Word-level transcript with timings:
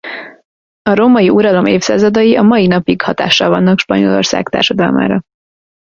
A 0.81 0.93
római 0.93 1.29
uralom 1.29 1.65
évszázadai 1.65 2.35
a 2.35 2.41
mai 2.41 2.67
napig 2.67 3.01
hatással 3.01 3.49
vannak 3.49 3.79
Spanyolország 3.79 4.49
társadalmára. 4.49 5.21